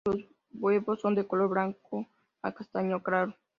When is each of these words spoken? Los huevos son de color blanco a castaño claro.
Los 0.03 0.15
huevos 0.55 0.99
son 0.99 1.13
de 1.13 1.27
color 1.27 1.49
blanco 1.49 2.07
a 2.41 2.51
castaño 2.51 3.03
claro. 3.03 3.35